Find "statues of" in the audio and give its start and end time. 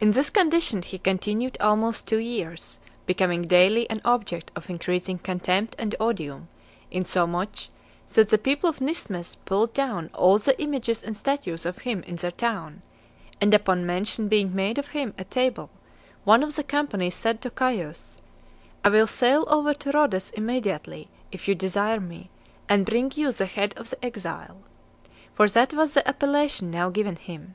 11.16-11.78